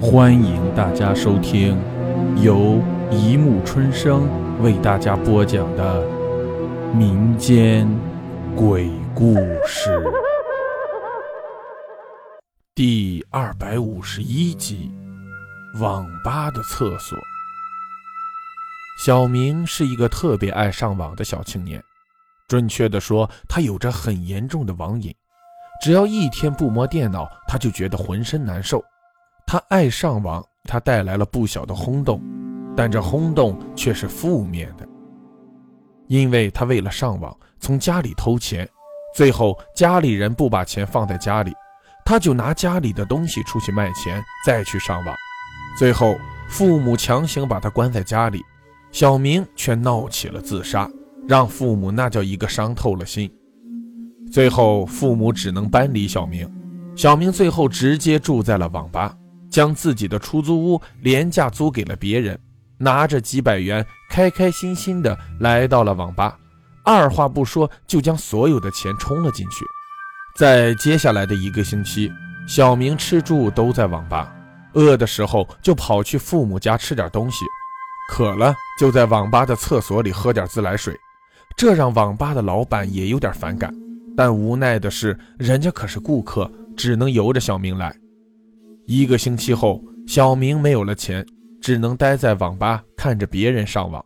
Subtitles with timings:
[0.00, 1.76] 欢迎大家收听
[2.40, 4.28] 由一木春生
[4.62, 6.06] 为大家播讲的
[6.94, 7.88] 民间
[8.54, 9.34] 鬼故
[9.66, 10.00] 事
[12.76, 14.88] 第二百五十一集
[15.80, 17.18] 《网吧的厕所》。
[19.04, 21.82] 小明是一个特别爱上网的小青年，
[22.46, 25.12] 准确的说，他有着很严重的网瘾，
[25.82, 28.80] 只要一天不摸电脑，他就觉得浑身难受。
[29.50, 32.22] 他爱上网，他带来了不小的轰动，
[32.76, 34.86] 但这轰动却是负面的，
[36.06, 38.68] 因为他为了上网从家里偷钱，
[39.14, 41.54] 最后家里人不把钱放在家里，
[42.04, 45.16] 他就拿家里的东西出去卖钱，再去上网，
[45.78, 46.14] 最后
[46.50, 48.42] 父母强行把他关在家里，
[48.92, 50.86] 小明却闹起了自杀，
[51.26, 53.32] 让父母那叫一个伤透了心，
[54.30, 56.46] 最后父母只能搬离小明，
[56.94, 59.16] 小明最后直接住在了网吧。
[59.50, 62.38] 将自己的出租屋廉价租给了别人，
[62.76, 66.38] 拿着几百元，开开心心的来到了网吧，
[66.84, 69.64] 二话不说就将所有的钱充了进去。
[70.36, 72.12] 在接下来的一个星期，
[72.46, 74.32] 小明吃住都在网吧，
[74.74, 77.44] 饿的时候就跑去父母家吃点东西，
[78.10, 80.96] 渴了就在网吧的厕所里喝点自来水，
[81.56, 83.74] 这让网吧的老板也有点反感，
[84.16, 87.92] 但无奈的是，人家可是顾客，只能由着小明来。
[88.90, 91.22] 一个星期后，小明没有了钱，
[91.60, 94.02] 只能待在网吧看着别人上网。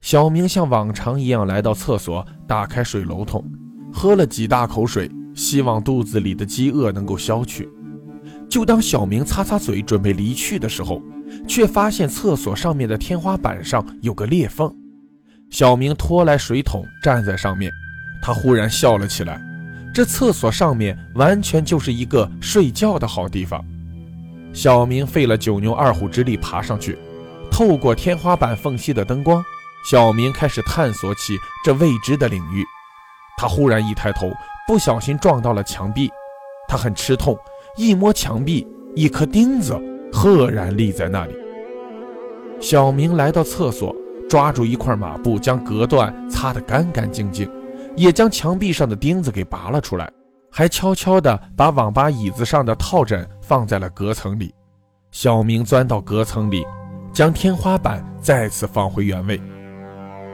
[0.00, 3.44] 小明像往常一样来到厕所，打开水龙头，
[3.92, 7.68] 喝了几大口水，希望肚子里的饥饿能够消去。
[8.48, 11.02] 就当小明擦擦嘴准备离去的时候，
[11.46, 14.74] 却发现厕所上面的天花板上有个裂缝。
[15.50, 17.70] 小明拖来水桶站在上面，
[18.22, 19.38] 他忽然笑了起来。
[19.92, 23.62] 这厕所上面完全就是一个睡觉的好地方。
[24.58, 26.98] 小明费了九牛二虎之力爬上去，
[27.48, 29.40] 透过天花板缝隙的灯光，
[29.88, 32.64] 小明开始探索起这未知的领域。
[33.36, 34.32] 他忽然一抬头，
[34.66, 36.10] 不小心撞到了墙壁，
[36.66, 37.38] 他很吃痛。
[37.76, 38.66] 一摸墙壁，
[38.96, 39.80] 一颗钉子
[40.12, 41.36] 赫然立在那里。
[42.60, 43.94] 小明来到厕所，
[44.28, 47.48] 抓住一块抹布，将隔断擦得干干净净，
[47.94, 50.10] 也将墙壁上的钉子给拔了出来。
[50.50, 54.54] 还悄悄地把网吧椅子上的套枕放在了隔层里。
[55.10, 56.66] 小明钻到隔层里，
[57.12, 59.40] 将天花板再次放回原位。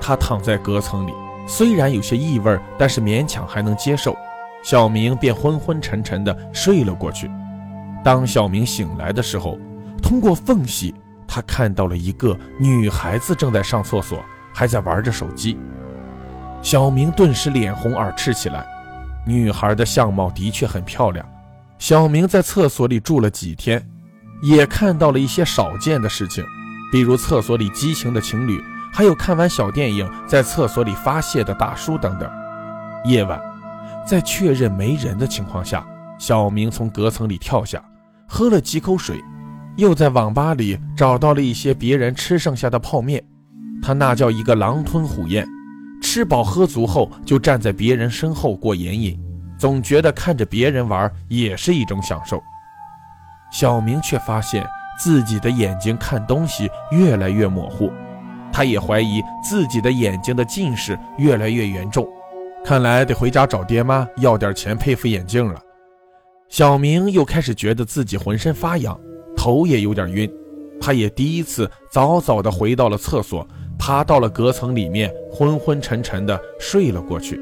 [0.00, 1.12] 他躺在隔层里，
[1.46, 4.16] 虽然有些异味，但是勉强还能接受。
[4.62, 7.30] 小明便昏昏沉沉地睡了过去。
[8.02, 9.56] 当小明醒来的时候，
[10.02, 10.94] 通过缝隙，
[11.28, 14.18] 他看到了一个女孩子正在上厕所，
[14.52, 15.56] 还在玩着手机。
[16.62, 18.66] 小明顿时脸红耳赤起来。
[19.26, 21.26] 女孩的相貌的确很漂亮。
[21.78, 23.84] 小明在厕所里住了几天，
[24.40, 26.44] 也看到了一些少见的事情，
[26.90, 32.30] 比如厕所里激情的情侣，还有看完小电影在厕所里发泄的大叔等等。
[33.04, 33.40] 夜晚，
[34.06, 35.86] 在确认没人的情况下，
[36.18, 37.82] 小明从隔层里跳下，
[38.26, 39.22] 喝了几口水，
[39.76, 43.22] 又在网吧里找到了一些别人吃剩下的泡面，
[43.82, 45.46] 他那叫一个狼吞虎咽。
[46.16, 49.20] 吃饱喝足后，就站在别人身后过眼瘾，
[49.58, 52.42] 总觉得看着别人玩也是一种享受。
[53.52, 54.66] 小明却发现
[54.98, 57.92] 自己的眼睛看东西越来越模糊，
[58.50, 62.08] 他也怀疑自己的眼睛的近视越来越严重，
[62.64, 65.60] 看来得回家找爹妈要点钱配副眼镜了。
[66.48, 68.98] 小明又开始觉得自己浑身发痒，
[69.36, 70.32] 头也有点晕，
[70.80, 73.46] 他也第一次早早地回到了厕所。
[73.78, 77.40] 爬到了隔层里面，昏昏沉沉的睡了过去。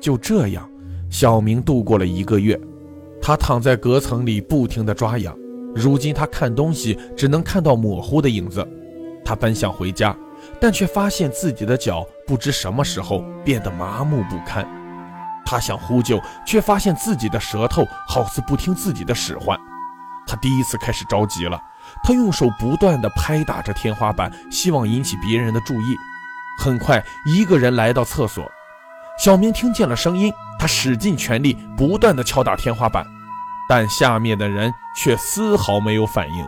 [0.00, 0.68] 就这样，
[1.10, 2.58] 小明度过了一个月。
[3.22, 5.36] 他躺在隔层里，不停的抓痒。
[5.74, 8.66] 如今他看东西只能看到模糊的影子。
[9.24, 10.16] 他本想回家，
[10.58, 14.66] 但却发现自己的脚不知什么时候变得麻木不堪。
[15.44, 19.58] 他想呼救，却发现自己的舌头好似不听自己的使唤。
[20.26, 21.60] 他第一次开始着急了。
[22.02, 25.96] 他用手不断地拍打着天花板，希望引起别人的注意。
[26.58, 28.50] 很快，一个人来到厕所，
[29.18, 33.06] 小明听见了声音，他使尽全力，不断地敲打天花板，
[33.68, 36.46] 但下面的人却丝毫没有反应。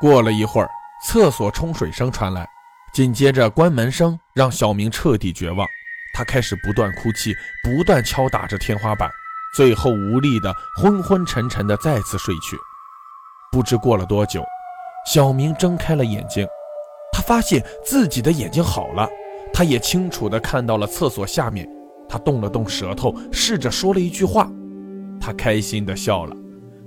[0.00, 0.70] 过了一会儿，
[1.04, 2.48] 厕所冲水声传来，
[2.92, 5.66] 紧接着关门声让小明彻底绝望。
[6.14, 9.10] 他开始不断哭泣，不断敲打着天花板，
[9.54, 12.56] 最后无力的昏昏沉沉的再次睡去。
[13.52, 14.42] 不知过了多久。
[15.06, 16.46] 小明睁开了眼睛，
[17.12, 19.08] 他发现自己的眼睛好了，
[19.52, 21.68] 他也清楚地看到了厕所下面。
[22.08, 24.50] 他动了动舌头，试着说了一句话，
[25.20, 26.36] 他开心地笑了。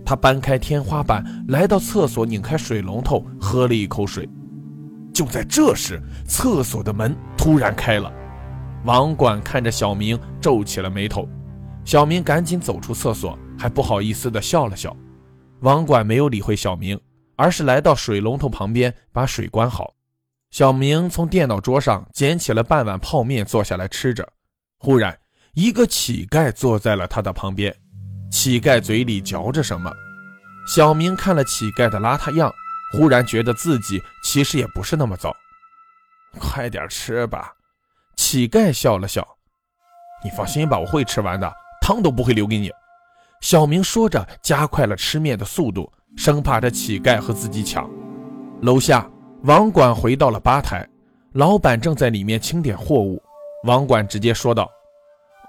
[0.05, 4.27] 他搬开天花板，来到厕所，拧开水龙头，喝了一口水。
[5.13, 8.11] 就在这时，厕所的门突然开了。
[8.83, 11.25] 网管看着小明，皱起了眉头。
[11.85, 14.93] 小明赶紧走出厕所，还不好意思地笑了笑。
[15.61, 16.99] 网管没有理会小明，
[17.35, 19.93] 而是来到水龙头旁边，把水关好。
[20.51, 24.27] 小明从电脑桌上捡起了半碗泡面，坐下来吃着。
[24.77, 25.17] 忽然，
[25.53, 27.75] 一个乞丐坐在了他的旁边。
[28.31, 29.91] 乞丐嘴里嚼着什么，
[30.67, 32.51] 小明看了乞丐的邋遢样，
[32.93, 35.35] 忽然觉得自己其实也不是那么糟。
[36.39, 37.53] 快点吃吧，
[38.15, 39.27] 乞丐笑了笑。
[40.23, 41.51] 你放心吧，我会吃完的，
[41.81, 42.71] 汤都不会留给你。
[43.41, 47.89] 小明说着，加快了吃面的速度，生怕这乞丐和自己抢。
[48.61, 49.09] 楼下，
[49.43, 50.87] 网管回到了吧台，
[51.33, 53.21] 老板正在里面清点货物。
[53.65, 54.69] 网管直接说道：“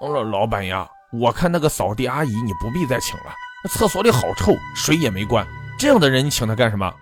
[0.01, 3.25] 老老板呀。”我看那个扫地阿姨，你不必再请了。
[3.69, 5.47] 厕所里好臭，水也没关，
[5.79, 6.93] 这样的人你请她干什么？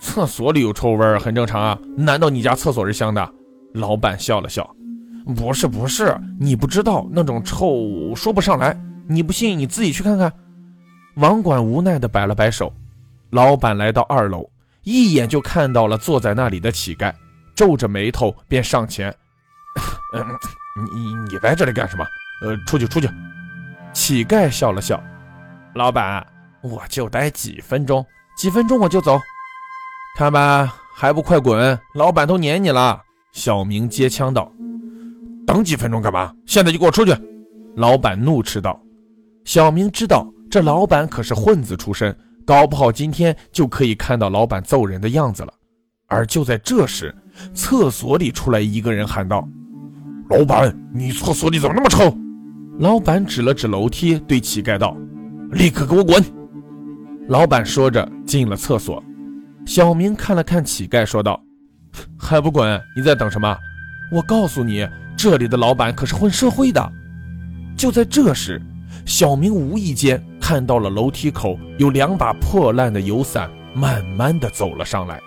[0.00, 3.28] 厕所里有臭味很正常啊，难道你家厕所是香的？
[3.74, 4.66] 老板笑了笑，
[5.36, 8.74] 不是不是，你不知道那种臭说不上来，
[9.06, 10.32] 你不信你自己去看看。
[11.18, 12.72] 网管无奈地摆了摆手。
[13.30, 14.48] 老板来到二楼，
[14.84, 17.12] 一眼就看到了坐在那里的乞丐，
[17.54, 19.14] 皱着眉头便上前
[20.14, 20.24] ：“嗯，
[20.92, 22.06] 你你在这里干什么？”
[22.40, 23.08] 呃，出去，出去。
[23.92, 25.02] 乞丐笑了笑，
[25.74, 26.24] 老板，
[26.62, 28.04] 我就待几分钟，
[28.36, 29.20] 几分钟我就走。
[30.16, 31.78] 看吧，还不快滚！
[31.94, 33.02] 老板都撵你了。
[33.32, 34.50] 小明接枪道
[35.46, 36.32] ：“等几分钟干嘛？
[36.46, 37.14] 现在就给我出去！”
[37.76, 38.80] 老板怒斥道。
[39.44, 42.16] 小明知道这老板可是混子出身，
[42.46, 45.52] 搞不好今天就可以看到老板揍人的样子了。
[46.06, 47.14] 而就在这时，
[47.52, 49.46] 厕所里出来一个人喊道
[50.30, 52.16] ：“老板，你厕所里怎么那么臭？”
[52.80, 54.96] 老板指了指楼梯，对乞丐道
[55.52, 56.22] ：“立刻给我滚！”
[57.28, 59.02] 老板说着进了厕所。
[59.66, 61.38] 小明看了看乞丐，说道
[62.18, 62.80] ：“还不滚？
[62.96, 63.54] 你在等什么？
[64.10, 66.92] 我告诉你，这里的老板可是混社会的。”
[67.76, 68.62] 就在这时，
[69.04, 75.20] 小明无意间看到了楼梯口有两把破烂的油伞，慢慢的走了上来。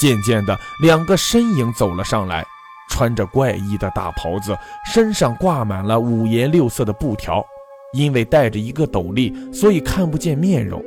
[0.00, 2.42] 渐渐的，两个身影走了上来。
[2.88, 4.56] 穿着怪异的大袍子，
[4.90, 7.44] 身上挂满了五颜六色的布条，
[7.92, 10.82] 因为戴着一个斗笠，所以看不见面容。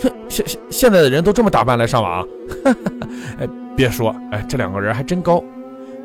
[0.00, 2.24] 哼，现现现在的人都这么打扮来上网？
[3.40, 5.42] 哎， 别说，哎，这两个人还真高。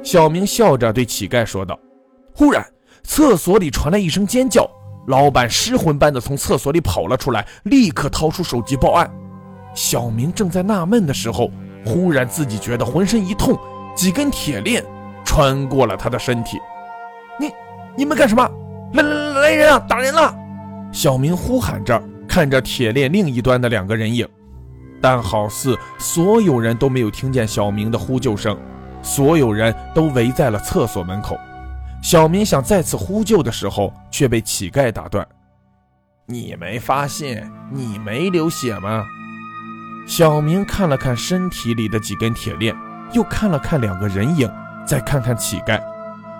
[0.01, 1.79] 小明笑着对乞丐说道。
[2.33, 2.65] 忽然，
[3.03, 4.67] 厕所里传来一声尖叫，
[5.07, 9.09] 老板失魂般的从厕所里跑了出来，立刻掏出手机报案。
[9.73, 11.49] 小明正在纳闷的时候，
[11.85, 13.57] 忽然自己觉得浑身一痛，
[13.95, 14.83] 几根铁链。
[15.25, 16.59] 穿过了他的身体，
[17.39, 17.49] 你
[17.95, 18.47] 你们干什么？
[18.93, 19.79] 来来来人啊！
[19.87, 20.35] 打人了！
[20.91, 24.27] 小明呼喊着，看着铁链另一端的两个人影，
[25.01, 28.55] 但好似所有人都没有听见小明的呼救声，
[29.01, 31.39] 所有人都围在了厕所门口。
[32.03, 35.25] 小明想再次呼救的时候，却被乞丐打断
[36.27, 39.03] ：“你没发现你没流血吗？”
[40.05, 42.75] 小明看了看身体里的几根铁链，
[43.13, 44.47] 又看了看两个人影。
[44.85, 45.81] 再看看乞丐，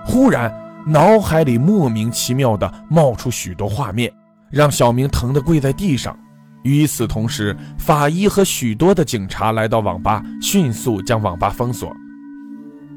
[0.04, 0.54] 忽然
[0.86, 4.12] 脑海里莫名其妙的冒出许多画面，
[4.50, 6.14] 让小明疼得跪在地上。
[6.62, 11.90] 与此同时，法医和许多的警察来到网吧，迅速将网吧封锁。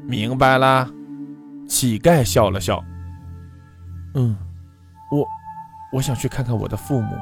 [0.06, 0.86] 明白了，
[1.68, 2.82] 乞丐笑了笑。
[4.14, 4.36] 嗯，
[5.12, 5.26] 我
[5.92, 7.14] 我想去看看我的父母。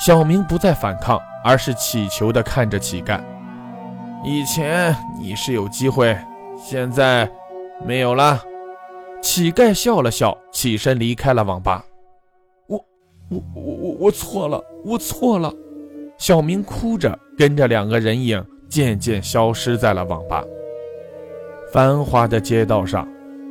[0.00, 3.20] 小明不再反抗，而是乞求的看着乞丐。
[4.24, 6.18] 以前你是有机会。
[6.62, 7.30] 现在
[7.86, 8.38] 没有了。
[9.22, 11.82] 乞丐笑了笑，起身离开了网吧。
[12.66, 12.76] 我、
[13.30, 15.50] 我、我、我、我错了，我错了。
[16.18, 20.44] 小明哭着跟着两个人影渐渐消失在了网吧。
[21.72, 23.08] 繁华的街道上，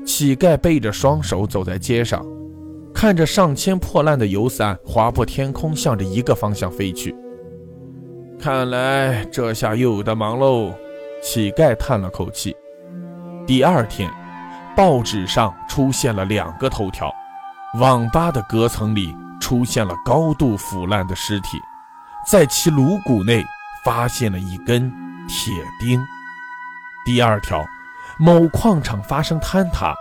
[0.09, 2.25] 乞丐背着双手走在街上，
[2.91, 7.15] 看着上千破烂的油伞划破天空，向着一个方向飞去。
[8.39, 10.73] 看来这下又有的忙喽。
[11.21, 12.55] 乞丐叹了口气。
[13.45, 14.09] 第二天，
[14.75, 17.13] 报纸上出现了两个头条：
[17.79, 21.59] 网吧的隔层里出现了高度腐烂的尸体，
[22.27, 23.45] 在其颅骨内
[23.85, 24.89] 发现了一根
[25.27, 26.01] 铁钉。
[27.05, 27.63] 第二条，
[28.21, 29.95] 某矿场发生坍塌，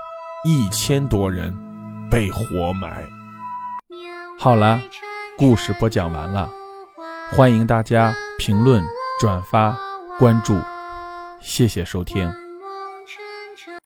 [0.45, 1.57] 一千多人
[2.11, 3.07] 被活埋。
[4.37, 4.81] 好了，
[5.37, 6.51] 故事播讲完了，
[7.31, 8.83] 欢迎大家评论、
[9.21, 9.79] 转发、
[10.19, 10.61] 关注，
[11.41, 12.48] 谢谢收听。